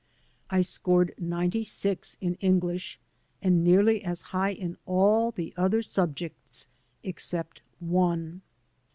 [0.49, 2.99] I scored ninety six in English,
[3.39, 6.65] and nearly as high in all the other subjects
[7.03, 8.41] except one.